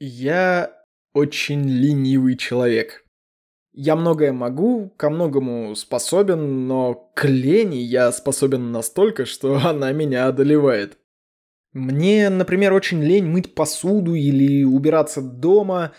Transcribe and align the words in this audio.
Я 0.00 0.72
очень 1.12 1.68
ленивый 1.68 2.36
человек. 2.36 3.04
Я 3.72 3.96
многое 3.96 4.32
могу, 4.32 4.90
ко 4.96 5.10
многому 5.10 5.74
способен, 5.74 6.68
но 6.68 7.10
к 7.14 7.24
лени 7.26 7.78
я 7.78 8.12
способен 8.12 8.70
настолько, 8.70 9.26
что 9.26 9.56
она 9.64 9.90
меня 9.92 10.26
одолевает. 10.26 10.98
Мне, 11.72 12.28
например, 12.28 12.72
очень 12.72 13.02
лень 13.02 13.26
мыть 13.26 13.54
посуду 13.54 14.14
или 14.14 14.62
убираться 14.64 15.20
дома, 15.20 15.92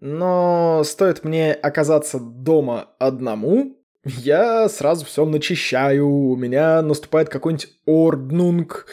но 0.00 0.82
стоит 0.84 1.24
мне 1.24 1.52
оказаться 1.52 2.18
дома 2.18 2.90
одному, 2.98 3.76
я 4.04 4.68
сразу 4.68 5.04
все 5.04 5.24
начищаю, 5.24 6.08
у 6.08 6.36
меня 6.36 6.80
наступает 6.82 7.28
какой-нибудь 7.28 7.68
орднунг, 7.86 8.86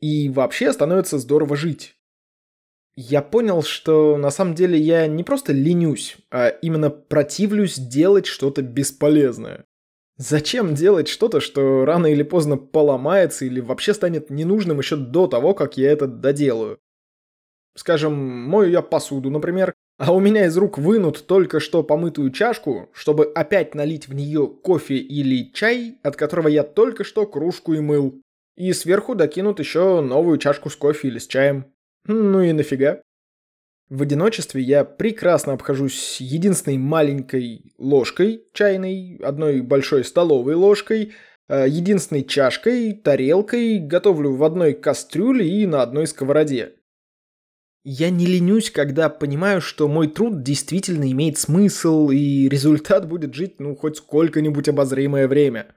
и 0.00 0.28
вообще 0.30 0.72
становится 0.72 1.18
здорово 1.18 1.54
жить 1.56 1.97
я 3.00 3.22
понял, 3.22 3.62
что 3.62 4.16
на 4.16 4.30
самом 4.30 4.56
деле 4.56 4.76
я 4.76 5.06
не 5.06 5.22
просто 5.22 5.52
ленюсь, 5.52 6.16
а 6.32 6.48
именно 6.48 6.90
противлюсь 6.90 7.78
делать 7.78 8.26
что-то 8.26 8.60
бесполезное. 8.62 9.66
Зачем 10.16 10.74
делать 10.74 11.06
что-то, 11.06 11.38
что 11.38 11.84
рано 11.84 12.08
или 12.08 12.24
поздно 12.24 12.56
поломается 12.56 13.44
или 13.44 13.60
вообще 13.60 13.94
станет 13.94 14.30
ненужным 14.30 14.80
еще 14.80 14.96
до 14.96 15.28
того, 15.28 15.54
как 15.54 15.76
я 15.76 15.92
это 15.92 16.08
доделаю? 16.08 16.80
Скажем, 17.76 18.14
мою 18.14 18.68
я 18.68 18.82
посуду, 18.82 19.30
например, 19.30 19.74
а 19.96 20.12
у 20.12 20.18
меня 20.18 20.46
из 20.46 20.56
рук 20.56 20.76
вынут 20.76 21.24
только 21.28 21.60
что 21.60 21.84
помытую 21.84 22.32
чашку, 22.32 22.90
чтобы 22.92 23.26
опять 23.26 23.76
налить 23.76 24.08
в 24.08 24.14
нее 24.14 24.48
кофе 24.48 24.96
или 24.96 25.52
чай, 25.52 25.98
от 26.02 26.16
которого 26.16 26.48
я 26.48 26.64
только 26.64 27.04
что 27.04 27.26
кружку 27.26 27.74
и 27.74 27.80
мыл. 27.80 28.20
И 28.56 28.72
сверху 28.72 29.14
докинут 29.14 29.60
еще 29.60 30.00
новую 30.00 30.38
чашку 30.38 30.68
с 30.68 30.74
кофе 30.74 31.06
или 31.06 31.18
с 31.18 31.28
чаем. 31.28 31.66
Ну 32.04 32.40
и 32.40 32.52
нафига? 32.52 33.02
В 33.88 34.02
одиночестве 34.02 34.62
я 34.62 34.84
прекрасно 34.84 35.54
обхожусь 35.54 36.20
единственной 36.20 36.76
маленькой 36.76 37.72
ложкой 37.78 38.44
чайной, 38.52 39.16
одной 39.22 39.62
большой 39.62 40.04
столовой 40.04 40.54
ложкой, 40.54 41.14
э, 41.48 41.66
единственной 41.68 42.24
чашкой, 42.24 42.92
тарелкой, 42.92 43.78
готовлю 43.78 44.34
в 44.34 44.44
одной 44.44 44.74
кастрюле 44.74 45.48
и 45.48 45.66
на 45.66 45.80
одной 45.82 46.06
сковороде. 46.06 46.74
Я 47.84 48.10
не 48.10 48.26
ленюсь, 48.26 48.70
когда 48.70 49.08
понимаю, 49.08 49.62
что 49.62 49.88
мой 49.88 50.08
труд 50.08 50.42
действительно 50.42 51.10
имеет 51.10 51.38
смысл, 51.38 52.10
и 52.10 52.46
результат 52.46 53.08
будет 53.08 53.32
жить, 53.32 53.60
ну, 53.60 53.74
хоть 53.74 53.96
сколько-нибудь 53.96 54.68
обозримое 54.68 55.26
время. 55.26 55.74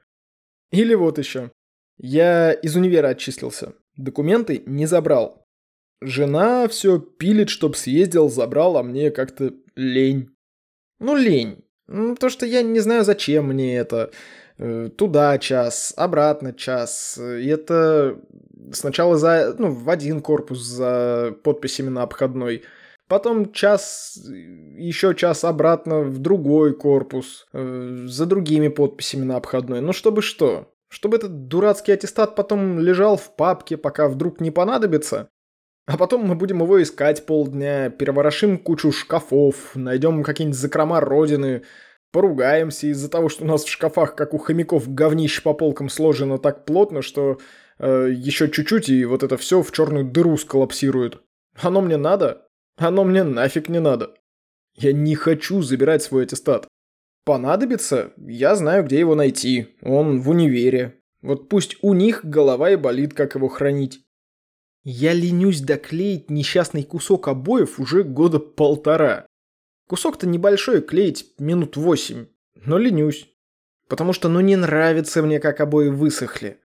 Или 0.71 0.93
вот 0.93 1.17
еще. 1.17 1.51
Я 1.97 2.51
из 2.51 2.75
универа 2.75 3.09
отчислился. 3.09 3.75
Документы 3.95 4.61
не 4.65 4.87
забрал. 4.87 5.40
Жена 6.01 6.67
все 6.67 6.99
пилит, 6.99 7.49
чтоб 7.49 7.75
съездил, 7.75 8.29
забрал, 8.29 8.77
а 8.77 8.83
мне 8.83 9.11
как-то 9.11 9.53
лень. 9.75 10.29
Ну, 10.99 11.15
лень. 11.15 11.63
Ну, 11.87 12.15
то, 12.15 12.29
что 12.29 12.45
я 12.45 12.61
не 12.61 12.79
знаю, 12.79 13.03
зачем 13.03 13.47
мне 13.47 13.77
это. 13.77 14.11
Э, 14.57 14.89
туда 14.95 15.37
час, 15.39 15.93
обратно 15.97 16.53
час. 16.53 17.19
И 17.19 17.47
это 17.47 18.19
сначала 18.71 19.17
за, 19.17 19.55
ну, 19.57 19.71
в 19.71 19.89
один 19.89 20.21
корпус 20.21 20.59
за 20.59 21.35
подписями 21.43 21.89
на 21.89 22.03
обходной. 22.03 22.63
Потом 23.07 23.51
час, 23.51 24.17
еще 24.23 25.15
час 25.15 25.43
обратно 25.43 26.01
в 26.01 26.19
другой 26.19 26.75
корпус 26.75 27.47
э, 27.53 28.05
за 28.05 28.25
другими 28.25 28.67
подписями 28.67 29.25
на 29.25 29.37
обходной. 29.37 29.81
Ну, 29.81 29.93
чтобы 29.93 30.21
что? 30.21 30.71
Чтобы 30.89 31.17
этот 31.17 31.47
дурацкий 31.47 31.91
аттестат 31.91 32.35
потом 32.35 32.79
лежал 32.79 33.17
в 33.17 33.35
папке, 33.35 33.77
пока 33.77 34.07
вдруг 34.07 34.39
не 34.39 34.51
понадобится? 34.51 35.30
А 35.91 35.97
потом 35.97 36.25
мы 36.25 36.35
будем 36.35 36.61
его 36.61 36.81
искать 36.81 37.25
полдня, 37.25 37.89
переворошим 37.89 38.57
кучу 38.57 38.93
шкафов, 38.93 39.75
найдем 39.75 40.23
какие-нибудь 40.23 40.57
закрома 40.57 41.01
родины, 41.01 41.63
поругаемся 42.13 42.87
из-за 42.87 43.09
того, 43.09 43.27
что 43.27 43.43
у 43.43 43.47
нас 43.47 43.65
в 43.65 43.69
шкафах, 43.69 44.15
как 44.15 44.33
у 44.33 44.37
хомяков, 44.37 44.87
говнище 44.87 45.41
по 45.41 45.53
полкам 45.53 45.89
сложено 45.89 46.37
так 46.37 46.63
плотно, 46.63 47.01
что 47.01 47.39
э, 47.77 48.07
еще 48.09 48.49
чуть-чуть 48.49 48.87
и 48.87 49.03
вот 49.03 49.23
это 49.23 49.35
все 49.35 49.61
в 49.61 49.69
черную 49.73 50.05
дыру 50.05 50.37
сколлапсирует. 50.37 51.21
Оно 51.61 51.81
мне 51.81 51.97
надо? 51.97 52.47
Оно 52.77 53.03
мне 53.03 53.25
нафиг 53.25 53.67
не 53.67 53.81
надо. 53.81 54.13
Я 54.77 54.93
не 54.93 55.15
хочу 55.15 55.61
забирать 55.61 56.03
свой 56.03 56.23
аттестат. 56.23 56.69
Понадобится? 57.25 58.13
Я 58.15 58.55
знаю, 58.55 58.85
где 58.85 58.97
его 58.97 59.13
найти. 59.13 59.75
Он 59.81 60.21
в 60.21 60.29
универе. 60.29 61.01
Вот 61.21 61.49
пусть 61.49 61.75
у 61.81 61.93
них 61.93 62.23
голова 62.23 62.69
и 62.69 62.77
болит, 62.77 63.13
как 63.13 63.35
его 63.35 63.49
хранить. 63.49 64.05
Я 64.83 65.13
ленюсь 65.13 65.61
доклеить 65.61 66.31
несчастный 66.31 66.83
кусок 66.83 67.27
обоев 67.27 67.79
уже 67.79 68.03
года 68.03 68.39
полтора. 68.39 69.27
Кусок-то 69.87 70.25
небольшой, 70.25 70.81
клеить 70.81 71.33
минут 71.37 71.77
восемь, 71.77 72.27
но 72.55 72.77
ленюсь. 72.77 73.29
Потому 73.87 74.13
что 74.13 74.27
ну 74.29 74.39
не 74.39 74.55
нравится 74.55 75.21
мне, 75.21 75.39
как 75.39 75.59
обои 75.59 75.89
высохли. 75.89 76.61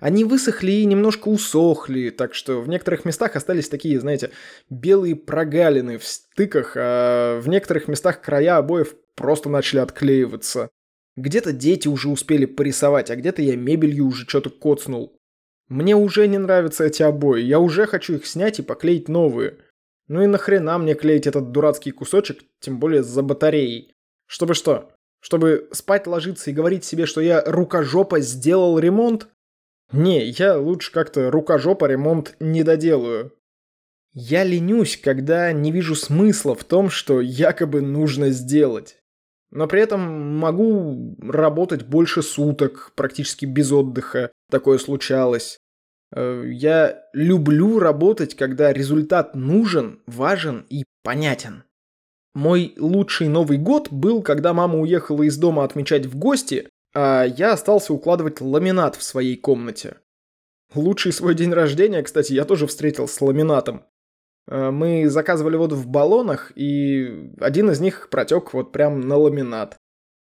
Они 0.00 0.24
высохли 0.24 0.70
и 0.70 0.84
немножко 0.84 1.28
усохли, 1.28 2.10
так 2.10 2.32
что 2.34 2.60
в 2.60 2.68
некоторых 2.68 3.04
местах 3.04 3.34
остались 3.34 3.68
такие, 3.68 3.98
знаете, 3.98 4.30
белые 4.70 5.16
прогалины 5.16 5.98
в 5.98 6.06
стыках, 6.06 6.74
а 6.76 7.40
в 7.40 7.48
некоторых 7.48 7.88
местах 7.88 8.22
края 8.22 8.58
обоев 8.58 8.94
просто 9.16 9.50
начали 9.50 9.80
отклеиваться. 9.80 10.70
Где-то 11.16 11.52
дети 11.52 11.88
уже 11.88 12.08
успели 12.08 12.46
порисовать, 12.46 13.10
а 13.10 13.16
где-то 13.16 13.42
я 13.42 13.56
мебелью 13.56 14.06
уже 14.06 14.24
что-то 14.24 14.50
коцнул. 14.50 15.17
Мне 15.68 15.94
уже 15.94 16.26
не 16.28 16.38
нравятся 16.38 16.84
эти 16.84 17.02
обои, 17.02 17.42
я 17.42 17.60
уже 17.60 17.86
хочу 17.86 18.14
их 18.14 18.26
снять 18.26 18.58
и 18.58 18.62
поклеить 18.62 19.08
новые. 19.08 19.58
Ну 20.08 20.22
и 20.22 20.26
нахрена 20.26 20.78
мне 20.78 20.94
клеить 20.94 21.26
этот 21.26 21.52
дурацкий 21.52 21.90
кусочек, 21.90 22.42
тем 22.60 22.80
более 22.80 23.02
за 23.02 23.22
батареей? 23.22 23.94
Чтобы 24.26 24.54
что? 24.54 24.90
Чтобы 25.20 25.68
спать 25.72 26.06
ложиться 26.06 26.50
и 26.50 26.54
говорить 26.54 26.84
себе, 26.84 27.04
что 27.04 27.20
я 27.20 27.42
рукожопа 27.44 28.20
сделал 28.20 28.78
ремонт? 28.78 29.28
Не, 29.92 30.24
я 30.24 30.58
лучше 30.58 30.92
как-то 30.92 31.30
рукожопа 31.30 31.86
ремонт 31.86 32.34
не 32.40 32.62
доделаю. 32.62 33.32
Я 34.12 34.44
ленюсь, 34.44 34.96
когда 34.96 35.52
не 35.52 35.70
вижу 35.70 35.94
смысла 35.94 36.54
в 36.54 36.64
том, 36.64 36.88
что 36.88 37.20
якобы 37.20 37.82
нужно 37.82 38.30
сделать. 38.30 38.97
Но 39.50 39.66
при 39.66 39.80
этом 39.80 40.36
могу 40.38 41.16
работать 41.20 41.86
больше 41.86 42.22
суток, 42.22 42.92
практически 42.94 43.46
без 43.46 43.72
отдыха. 43.72 44.30
Такое 44.50 44.78
случалось. 44.78 45.58
Э, 46.14 46.44
я 46.46 47.02
люблю 47.12 47.78
работать, 47.78 48.34
когда 48.34 48.72
результат 48.72 49.34
нужен, 49.34 50.00
важен 50.06 50.66
и 50.68 50.84
понятен. 51.02 51.64
Мой 52.34 52.74
лучший 52.76 53.28
Новый 53.28 53.58
год 53.58 53.90
был, 53.90 54.22
когда 54.22 54.52
мама 54.52 54.78
уехала 54.78 55.22
из 55.22 55.36
дома 55.38 55.64
отмечать 55.64 56.06
в 56.06 56.16
гости, 56.16 56.68
а 56.94 57.24
я 57.24 57.52
остался 57.52 57.92
укладывать 57.92 58.40
ламинат 58.40 58.96
в 58.96 59.02
своей 59.02 59.36
комнате. 59.36 59.96
Лучший 60.74 61.12
свой 61.12 61.34
день 61.34 61.52
рождения, 61.52 62.02
кстати, 62.02 62.34
я 62.34 62.44
тоже 62.44 62.66
встретил 62.66 63.08
с 63.08 63.20
ламинатом. 63.20 63.84
Э, 64.48 64.70
мы 64.70 65.08
заказывали 65.08 65.56
воду 65.56 65.76
в 65.76 65.86
баллонах, 65.86 66.52
и 66.56 67.32
один 67.40 67.70
из 67.70 67.80
них 67.80 68.08
протек 68.10 68.54
вот 68.54 68.72
прям 68.72 69.00
на 69.00 69.16
ламинат. 69.16 69.76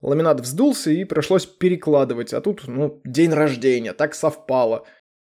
Ламинат 0.02 0.40
вздулся 0.40 0.92
и 0.92 1.04
пришлось 1.04 1.46
перекладывать, 1.46 2.34
а 2.34 2.42
тут, 2.42 2.68
ну, 2.68 3.02
день 3.04 3.34
рождения, 3.34 3.94
так 3.94 4.16
совпало. 4.16 4.86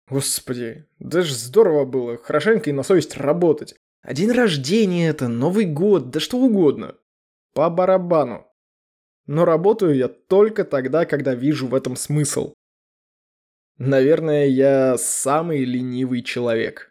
Господи, 0.08 0.86
даже 0.98 1.34
здорово 1.34 1.84
было, 1.84 2.16
хорошенько 2.16 2.70
и 2.70 2.72
на 2.72 2.82
совесть 2.82 3.16
работать. 3.16 3.74
А 4.02 4.14
день 4.14 4.30
рождения 4.30 5.08
это, 5.08 5.28
Новый 5.28 5.66
год, 5.66 6.10
да 6.10 6.20
что 6.20 6.38
угодно. 6.38 6.94
По 7.54 7.68
барабану. 7.68 8.46
Но 9.26 9.44
работаю 9.44 9.94
я 9.94 10.08
только 10.08 10.64
тогда, 10.64 11.04
когда 11.04 11.34
вижу 11.34 11.66
в 11.66 11.74
этом 11.74 11.96
смысл. 11.96 12.54
Наверное, 13.76 14.46
я 14.46 14.96
самый 14.96 15.64
ленивый 15.64 16.22
человек. 16.22 16.87